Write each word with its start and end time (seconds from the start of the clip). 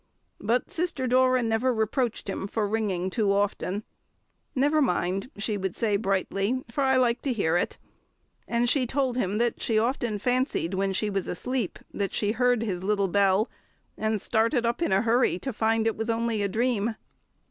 But 0.39 0.71
Sister 0.71 1.05
Dora 1.05 1.43
never 1.43 1.71
reproached 1.71 2.27
him 2.27 2.47
for 2.47 2.67
ringing 2.67 3.11
too 3.11 3.31
often. 3.31 3.83
"Never 4.55 4.81
mind," 4.81 5.29
she 5.37 5.57
would 5.57 5.75
say 5.75 5.95
brightly, 5.95 6.63
"for 6.71 6.83
I 6.83 6.97
like 6.97 7.21
to 7.21 7.31
hear 7.31 7.55
it;" 7.55 7.77
and 8.47 8.67
she 8.67 8.87
told 8.87 9.15
him 9.15 9.37
that 9.37 9.61
she 9.61 9.77
often 9.77 10.17
fancied 10.17 10.73
when 10.73 10.91
she 10.91 11.11
was 11.11 11.27
asleep 11.27 11.77
that 11.93 12.15
she 12.15 12.31
heard 12.31 12.63
his 12.63 12.83
little 12.83 13.09
bell, 13.09 13.47
and 13.95 14.19
started 14.19 14.65
up 14.65 14.81
in 14.81 14.91
a 14.91 15.03
hurry 15.03 15.37
to 15.37 15.53
find 15.53 15.85
it 15.85 15.95
was 15.95 16.09
only 16.09 16.41
a 16.41 16.49
dream. 16.49 16.95